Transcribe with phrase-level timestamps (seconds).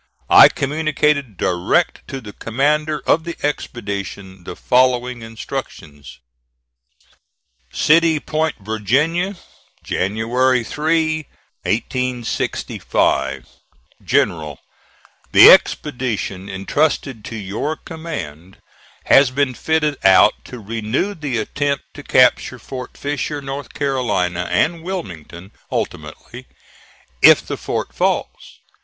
[0.31, 6.17] I communicated direct to the commander of the expedition the following instructions:
[7.71, 9.35] "CITY POINT, VIRGINIA,
[9.83, 11.27] January 3,
[11.61, 13.47] 1865.
[14.03, 14.57] "GENERAL:
[15.33, 18.57] The expedition intrusted to your command
[19.05, 23.63] has been fitted out to renew the attempt to capture Fort Fisher, N.
[23.65, 23.79] C.,
[24.49, 26.47] and Wilmington ultimately,
[27.21, 28.61] if the fort falls.